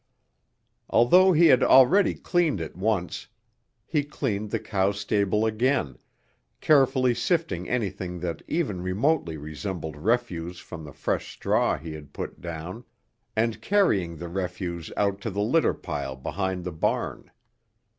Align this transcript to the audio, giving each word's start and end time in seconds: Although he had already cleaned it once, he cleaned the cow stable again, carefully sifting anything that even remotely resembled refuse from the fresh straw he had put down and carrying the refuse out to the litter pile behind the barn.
Although 0.89 1.31
he 1.33 1.45
had 1.45 1.61
already 1.61 2.15
cleaned 2.15 2.59
it 2.59 2.75
once, 2.75 3.27
he 3.85 4.03
cleaned 4.03 4.49
the 4.49 4.57
cow 4.59 4.93
stable 4.93 5.45
again, 5.45 5.99
carefully 6.59 7.13
sifting 7.13 7.69
anything 7.69 8.19
that 8.21 8.41
even 8.47 8.81
remotely 8.81 9.37
resembled 9.37 9.95
refuse 9.95 10.57
from 10.57 10.85
the 10.85 10.91
fresh 10.91 11.31
straw 11.33 11.77
he 11.77 11.93
had 11.93 12.13
put 12.13 12.41
down 12.41 12.83
and 13.35 13.61
carrying 13.61 14.15
the 14.17 14.27
refuse 14.27 14.91
out 14.97 15.21
to 15.21 15.29
the 15.29 15.39
litter 15.43 15.75
pile 15.75 16.15
behind 16.15 16.63
the 16.63 16.71
barn. 16.71 17.29